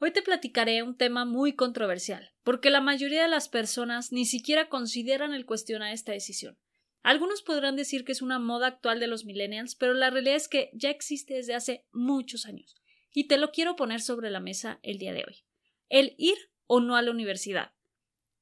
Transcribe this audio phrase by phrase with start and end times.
[0.00, 4.68] Hoy te platicaré un tema muy controversial, porque la mayoría de las personas ni siquiera
[4.68, 6.56] consideran el cuestionar esta decisión.
[7.02, 10.46] Algunos podrán decir que es una moda actual de los millennials, pero la realidad es
[10.46, 12.76] que ya existe desde hace muchos años,
[13.12, 15.42] y te lo quiero poner sobre la mesa el día de hoy.
[15.88, 17.72] El ir o no a la universidad.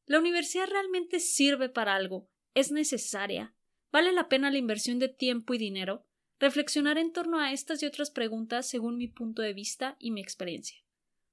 [0.05, 2.29] ¿La universidad realmente sirve para algo?
[2.53, 3.55] ¿Es necesaria?
[3.91, 6.07] ¿Vale la pena la inversión de tiempo y dinero?
[6.39, 10.21] Reflexionar en torno a estas y otras preguntas según mi punto de vista y mi
[10.21, 10.86] experiencia.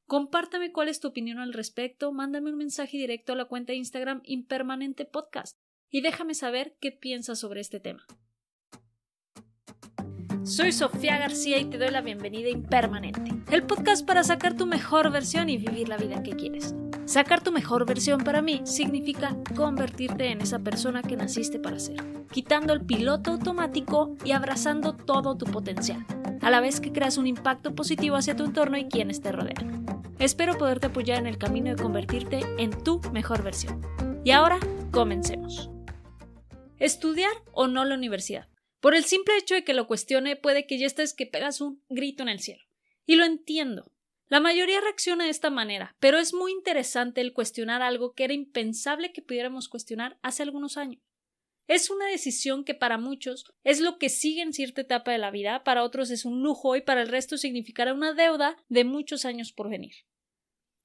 [0.08, 3.78] Compártame cuál es tu opinión al respecto, mándame un mensaje directo a la cuenta de
[3.78, 5.58] Instagram Impermanente Podcast
[5.90, 8.06] y déjame saber qué piensas sobre este tema.
[10.44, 14.66] Soy Sofía García y te doy la bienvenida a Impermanente, el podcast para sacar tu
[14.66, 16.76] mejor versión y vivir la vida que quieres.
[17.06, 21.98] Sacar tu mejor versión para mí significa convertirte en esa persona que naciste para ser,
[22.32, 26.06] quitando el piloto automático y abrazando todo tu potencial,
[26.42, 29.86] a la vez que creas un impacto positivo hacia tu entorno y quienes te rodean.
[30.18, 33.82] Espero poderte apoyar en el camino de convertirte en tu mejor versión.
[34.24, 34.58] Y ahora,
[34.92, 35.70] comencemos.
[36.80, 38.48] ¿Estudiar o no la universidad?
[38.80, 41.84] Por el simple hecho de que lo cuestione, puede que ya estés que pegas un
[41.90, 42.64] grito en el cielo.
[43.06, 43.93] Y lo entiendo.
[44.34, 48.34] La mayoría reacciona de esta manera, pero es muy interesante el cuestionar algo que era
[48.34, 51.04] impensable que pudiéramos cuestionar hace algunos años.
[51.68, 55.30] Es una decisión que para muchos es lo que sigue en cierta etapa de la
[55.30, 59.24] vida, para otros es un lujo y para el resto significará una deuda de muchos
[59.26, 59.94] años por venir.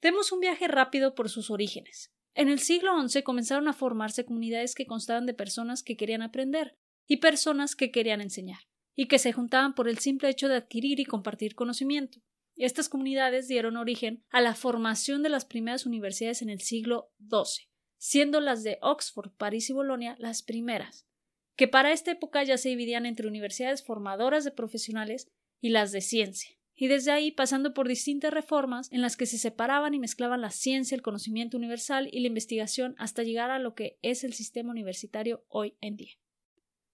[0.03, 2.13] Demos un viaje rápido por sus orígenes.
[2.35, 6.77] En el siglo XI comenzaron a formarse comunidades que constaban de personas que querían aprender,
[7.07, 8.61] y personas que querían enseñar,
[8.95, 12.21] y que se juntaban por el simple hecho de adquirir y compartir conocimiento.
[12.59, 17.69] Estas comunidades dieron origen a la formación de las primeras universidades en el siglo XII,
[17.99, 21.07] siendo las de Oxford, París y Bolonia las primeras,
[21.55, 25.29] que para esta época ya se dividían entre universidades formadoras de profesionales
[25.61, 29.39] y las de ciencia, y desde ahí pasando por distintas reformas en las que se
[29.39, 33.75] separaban y mezclaban la ciencia, el conocimiento universal y la investigación hasta llegar a lo
[33.75, 36.15] que es el sistema universitario hoy en día.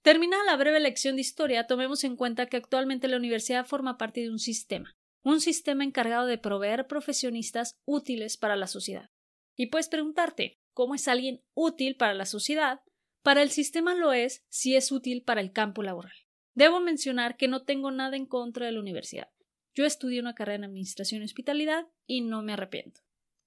[0.02, 4.20] Terminada la breve lección de historia, tomemos en cuenta que actualmente la universidad forma parte
[4.20, 9.10] de un sistema, un sistema encargado de proveer profesionistas útiles para la sociedad.
[9.56, 12.80] Y puedes preguntarte, ¿cómo es alguien útil para la sociedad?
[13.22, 16.12] Para el sistema lo es si es útil para el campo laboral.
[16.54, 19.30] Debo mencionar que no tengo nada en contra de la universidad.
[19.74, 23.00] Yo estudié una carrera en Administración y Hospitalidad y no me arrepiento.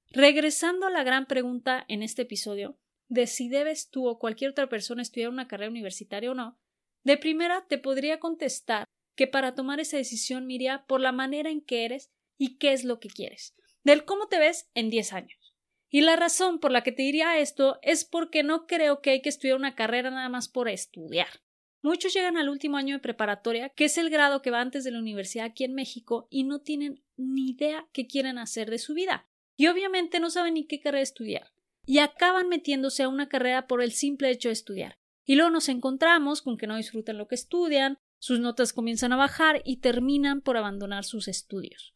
[0.09, 2.77] Regresando a la gran pregunta en este episodio,
[3.07, 6.59] de si debes tú o cualquier otra persona estudiar una carrera universitaria o no,
[7.03, 8.85] de primera te podría contestar
[9.17, 12.85] que para tomar esa decisión miría por la manera en que eres y qué es
[12.85, 15.55] lo que quieres, del cómo te ves en 10 años.
[15.89, 19.21] Y la razón por la que te diría esto es porque no creo que hay
[19.21, 21.41] que estudiar una carrera nada más por estudiar.
[21.81, 24.91] Muchos llegan al último año de preparatoria, que es el grado que va antes de
[24.91, 28.93] la universidad aquí en México, y no tienen ni idea qué quieren hacer de su
[28.93, 29.27] vida.
[29.57, 31.51] Y obviamente no saben ni qué carrera estudiar
[31.87, 34.99] y acaban metiéndose a una carrera por el simple hecho de estudiar.
[35.25, 39.17] Y luego nos encontramos con que no disfrutan lo que estudian, sus notas comienzan a
[39.17, 41.93] bajar y terminan por abandonar sus estudios.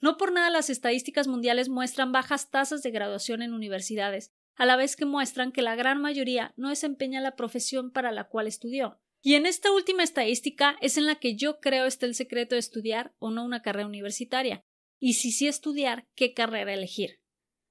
[0.00, 4.76] No por nada las estadísticas mundiales muestran bajas tasas de graduación en universidades, a la
[4.76, 9.00] vez que muestran que la gran mayoría no desempeña la profesión para la cual estudió.
[9.22, 12.58] Y en esta última estadística es en la que yo creo está el secreto de
[12.58, 14.64] estudiar o no una carrera universitaria,
[14.98, 17.20] y si sí estudiar, qué carrera elegir.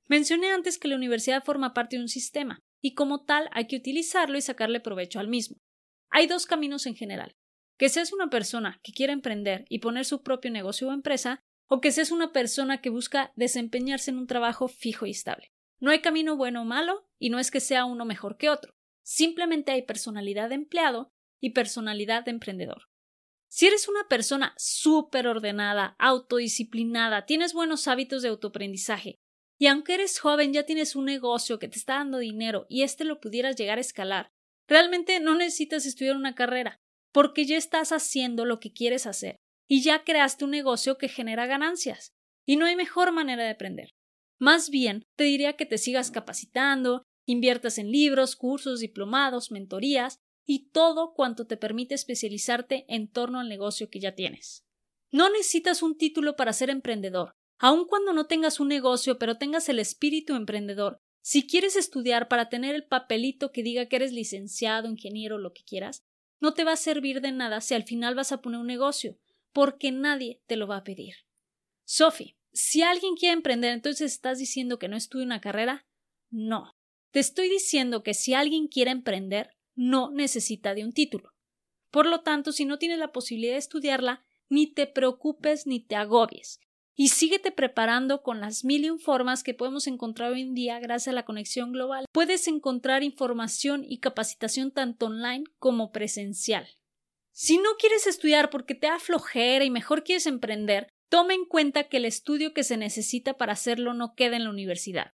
[0.08, 3.76] Mencioné antes que la universidad forma parte de un sistema, y como tal hay que
[3.76, 5.58] utilizarlo y sacarle provecho al mismo.
[6.10, 7.36] Hay dos caminos en general
[7.82, 11.82] que seas una persona que quiere emprender y poner su propio negocio o empresa, o
[11.82, 15.52] que seas una persona que busca desempeñarse en un trabajo fijo y estable.
[15.80, 18.76] No hay camino bueno o malo, y no es que sea uno mejor que otro.
[19.02, 21.12] Simplemente hay personalidad de empleado
[21.42, 22.84] y personalidad de emprendedor.
[23.48, 29.18] Si eres una persona súper ordenada, autodisciplinada, tienes buenos hábitos de autoaprendizaje,
[29.58, 33.06] y aunque eres joven, ya tienes un negocio que te está dando dinero y este
[33.06, 34.32] lo pudieras llegar a escalar,
[34.68, 36.80] realmente no necesitas estudiar una carrera,
[37.12, 41.46] porque ya estás haciendo lo que quieres hacer y ya creaste un negocio que genera
[41.46, 42.12] ganancias.
[42.46, 43.90] Y no hay mejor manera de aprender.
[44.40, 50.70] Más bien, te diría que te sigas capacitando, inviertas en libros, cursos, diplomados, mentorías y
[50.70, 54.64] todo cuanto te permite especializarte en torno al negocio que ya tienes.
[55.12, 59.70] No necesitas un título para ser emprendedor, Aun cuando no tengas un negocio, pero tengas
[59.70, 64.90] el espíritu emprendedor, si quieres estudiar para tener el papelito que diga que eres licenciado,
[64.90, 66.02] ingeniero, lo que quieras,
[66.42, 69.18] no te va a servir de nada si al final vas a poner un negocio,
[69.54, 71.16] porque nadie te lo va a pedir.
[71.86, 75.86] Sophie, si alguien quiere emprender, entonces estás diciendo que no estudie una carrera?
[76.30, 76.76] No.
[77.12, 81.34] Te estoy diciendo que si alguien quiere emprender, no necesita de un título.
[81.92, 85.96] Por lo tanto, si no tienes la posibilidad de estudiarla, ni te preocupes ni te
[85.96, 86.60] agobies.
[86.96, 91.16] Y síguete preparando con las mil formas que podemos encontrar hoy en día gracias a
[91.16, 92.06] la conexión global.
[92.12, 96.68] Puedes encontrar información y capacitación tanto online como presencial.
[97.32, 101.86] Si no quieres estudiar porque te da flojera y mejor quieres emprender, toma en cuenta
[101.86, 105.12] que el estudio que se necesita para hacerlo no queda en la universidad.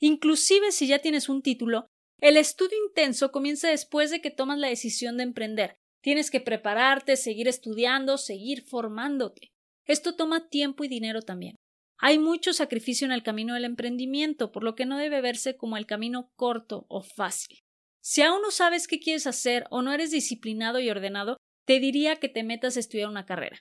[0.00, 1.86] Inclusive si ya tienes un título,
[2.18, 5.76] el estudio intenso comienza después de que tomas la decisión de emprender.
[6.02, 9.51] Tienes que prepararte, seguir estudiando, seguir formándote.
[9.86, 11.56] Esto toma tiempo y dinero también.
[11.98, 15.76] Hay mucho sacrificio en el camino del emprendimiento, por lo que no debe verse como
[15.76, 17.60] el camino corto o fácil.
[18.00, 22.16] Si aún no sabes qué quieres hacer o no eres disciplinado y ordenado, te diría
[22.16, 23.60] que te metas a estudiar una carrera.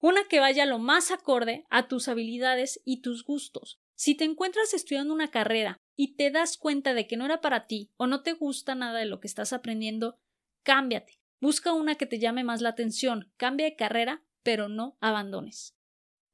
[0.00, 3.80] Una que vaya lo más acorde a tus habilidades y tus gustos.
[3.96, 7.66] Si te encuentras estudiando una carrera y te das cuenta de que no era para
[7.66, 10.16] ti o no te gusta nada de lo que estás aprendiendo,
[10.62, 11.18] cámbiate.
[11.40, 15.76] Busca una que te llame más la atención, cambia de carrera, pero no abandones.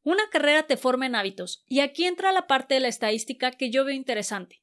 [0.03, 3.71] Una carrera te forma en hábitos, y aquí entra la parte de la estadística que
[3.71, 4.63] yo veo interesante.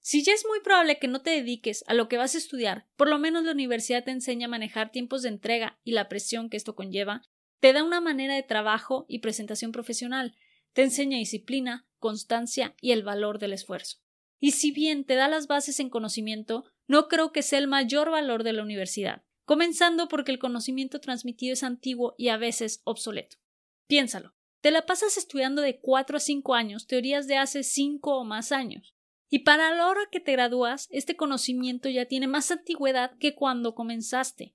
[0.00, 2.86] Si ya es muy probable que no te dediques a lo que vas a estudiar,
[2.96, 6.50] por lo menos la universidad te enseña a manejar tiempos de entrega y la presión
[6.50, 7.22] que esto conlleva,
[7.60, 10.36] te da una manera de trabajo y presentación profesional,
[10.74, 13.98] te enseña disciplina, constancia y el valor del esfuerzo.
[14.38, 18.10] Y si bien te da las bases en conocimiento, no creo que sea el mayor
[18.10, 23.36] valor de la universidad, comenzando porque el conocimiento transmitido es antiguo y a veces obsoleto.
[23.86, 28.24] Piénsalo, te la pasas estudiando de cuatro a cinco años teorías de hace cinco o
[28.24, 28.94] más años.
[29.28, 33.74] Y para la hora que te gradúas, este conocimiento ya tiene más antigüedad que cuando
[33.74, 34.54] comenzaste.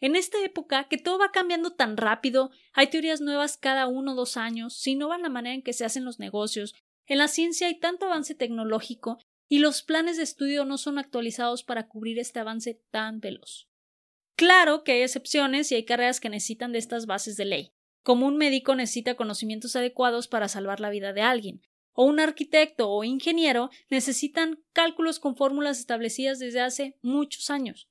[0.00, 4.14] En esta época, que todo va cambiando tan rápido, hay teorías nuevas cada uno o
[4.14, 6.74] dos años, si no van la manera en que se hacen los negocios.
[7.06, 11.64] En la ciencia hay tanto avance tecnológico y los planes de estudio no son actualizados
[11.64, 13.69] para cubrir este avance tan veloz.
[14.40, 17.72] Claro que hay excepciones y hay carreras que necesitan de estas bases de ley,
[18.02, 21.60] como un médico necesita conocimientos adecuados para salvar la vida de alguien,
[21.92, 27.90] o un arquitecto o ingeniero necesitan cálculos con fórmulas establecidas desde hace muchos años.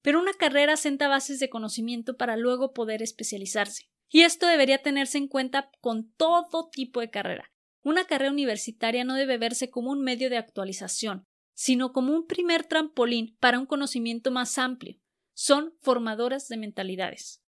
[0.00, 3.90] Pero una carrera senta bases de conocimiento para luego poder especializarse.
[4.08, 7.50] Y esto debería tenerse en cuenta con todo tipo de carrera.
[7.82, 12.62] Una carrera universitaria no debe verse como un medio de actualización, sino como un primer
[12.62, 14.99] trampolín para un conocimiento más amplio.
[15.42, 17.42] Son formadoras de mentalidades.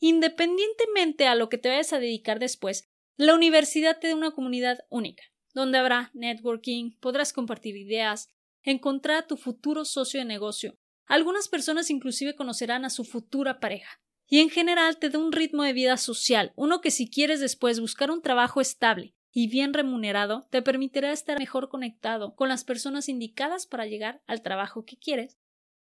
[0.00, 4.80] Independientemente a lo que te vayas a dedicar después, la universidad te da una comunidad
[4.88, 5.22] única,
[5.54, 8.30] donde habrá networking, podrás compartir ideas,
[8.64, 10.74] encontrar a tu futuro socio de negocio.
[11.06, 14.00] Algunas personas inclusive conocerán a su futura pareja.
[14.26, 17.78] Y en general te da un ritmo de vida social, uno que si quieres después
[17.78, 23.08] buscar un trabajo estable y bien remunerado, te permitirá estar mejor conectado con las personas
[23.08, 25.38] indicadas para llegar al trabajo que quieres,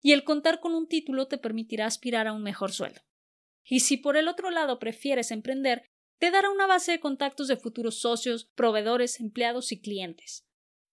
[0.02, 3.02] y el contar con un título te permitirá aspirar a un mejor sueldo.
[3.64, 5.84] Y si por el otro lado prefieres emprender,
[6.20, 10.46] te dará una base de contactos de futuros socios, proveedores, empleados y clientes.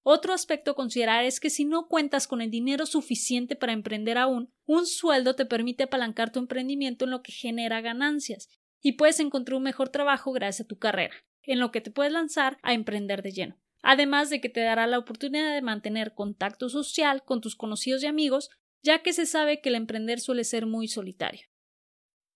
[0.02, 4.18] Otro aspecto a considerar es que si no cuentas con el dinero suficiente para emprender
[4.18, 8.48] aún, un sueldo te permite apalancar tu emprendimiento en lo que genera ganancias
[8.80, 12.12] y puedes encontrar un mejor trabajo gracias a tu carrera, en lo que te puedes
[12.12, 13.58] lanzar a emprender de lleno.
[13.82, 18.06] Además de que te dará la oportunidad de mantener contacto social con tus conocidos y
[18.06, 18.50] amigos,
[18.86, 21.48] ya que se sabe que el emprender suele ser muy solitario.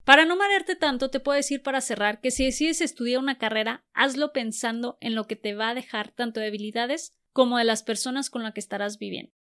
[0.05, 3.87] Para no marearte tanto, te puedo decir para cerrar que si decides estudiar una carrera,
[3.93, 7.85] hazlo pensando en lo que te va a dejar tanto de habilidades como de las
[7.85, 9.33] personas con las que estarás viviendo.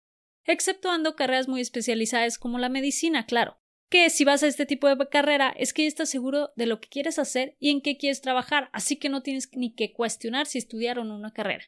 [0.44, 5.08] Exceptuando carreras muy especializadas como la medicina, claro, que si vas a este tipo de
[5.08, 8.20] carrera es que ya estás seguro de lo que quieres hacer y en qué quieres
[8.20, 11.64] trabajar, así que no tienes ni que cuestionar si estudiar o no una carrera.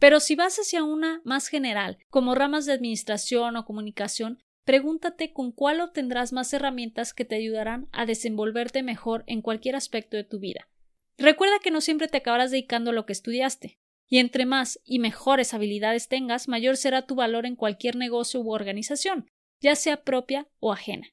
[0.00, 5.50] Pero si vas hacia una más general, como ramas de administración o comunicación, Pregúntate con
[5.50, 10.38] cuál obtendrás más herramientas que te ayudarán a desenvolverte mejor en cualquier aspecto de tu
[10.38, 10.68] vida.
[11.18, 13.78] Recuerda que no siempre te acabarás dedicando a lo que estudiaste,
[14.08, 18.52] y entre más y mejores habilidades tengas, mayor será tu valor en cualquier negocio u
[18.52, 21.08] organización, ya sea propia o ajena.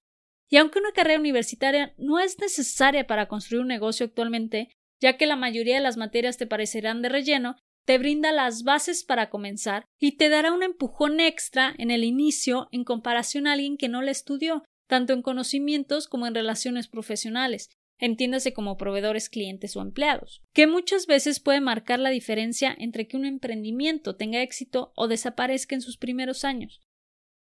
[0.50, 5.28] Y aunque una carrera universitaria no es necesaria para construir un negocio actualmente, ya que
[5.28, 7.56] la mayoría de las materias te parecerán de relleno,
[7.90, 12.70] te brinda las bases para comenzar y te dará un empujón extra en el inicio
[12.72, 17.72] en comparación a alguien que no la estudió, tanto en conocimientos como en relaciones profesionales,
[17.98, 23.18] entiéndase como proveedores, clientes o empleados, que muchas veces puede marcar la diferencia entre que
[23.18, 26.82] un emprendimiento tenga éxito o desaparezca en sus primeros años.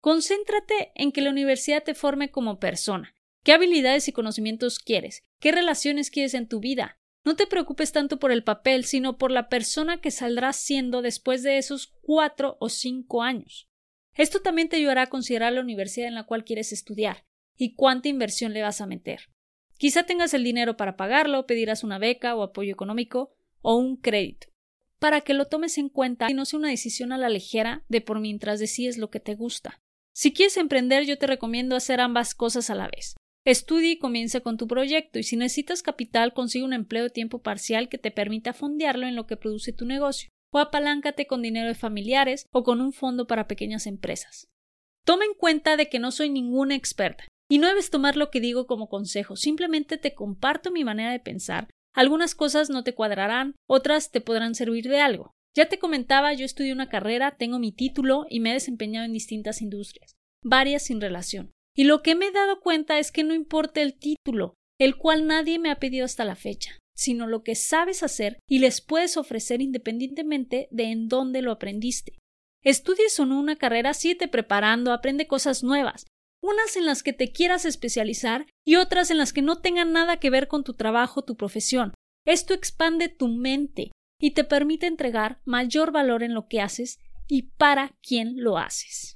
[0.01, 3.17] Concéntrate en que la universidad te forme como persona.
[3.43, 5.25] ¿Qué habilidades y conocimientos quieres?
[5.41, 7.01] ¿Qué relaciones quieres en tu vida?
[7.27, 11.43] No te preocupes tanto por el papel, sino por la persona que saldrás siendo después
[11.43, 13.69] de esos cuatro o cinco años.
[14.15, 18.09] Esto también te ayudará a considerar la universidad en la cual quieres estudiar y cuánta
[18.09, 19.29] inversión le vas a meter.
[19.77, 24.47] Quizá tengas el dinero para pagarlo, pedirás una beca o apoyo económico o un crédito.
[24.99, 28.01] para que lo tomes en cuenta y no sea una decisión a la ligera de
[28.01, 29.79] por mientras decides lo que te gusta.
[30.15, 33.15] Si quieres emprender, yo te recomiendo hacer ambas cosas a la vez.
[33.47, 37.43] Estudie y comience con tu proyecto y si necesitas capital, consigue un empleo de tiempo
[37.43, 41.69] parcial que te permita fondearlo en lo que produce tu negocio o apaláncate con dinero
[41.69, 44.49] de familiares o con un fondo para pequeñas empresas.
[45.05, 48.41] Toma en cuenta de que no soy ninguna experta y no debes tomar lo que
[48.41, 51.71] digo como consejo, simplemente te comparto mi manera de pensar.
[51.95, 55.31] Algunas cosas no te cuadrarán, otras te podrán servir de algo.
[55.55, 59.13] Ya te comentaba, yo estudié una carrera, tengo mi título y me he desempeñado en
[59.13, 61.53] distintas industrias, varias sin relación.
[61.77, 65.27] Y lo que me he dado cuenta es que no importa el título, el cual
[65.27, 69.17] nadie me ha pedido hasta la fecha sino lo que sabes hacer y les puedes
[69.17, 72.19] ofrecer independientemente de en dónde lo aprendiste.
[72.63, 76.07] Estudies o no una carrera, síguete preparando, aprende cosas nuevas,
[76.43, 80.17] unas en las que te quieras especializar y otras en las que no tengan nada
[80.17, 81.93] que ver con tu trabajo, tu profesión.
[82.27, 87.51] Esto expande tu mente y te permite entregar mayor valor en lo que haces y
[87.59, 89.16] para quién lo haces.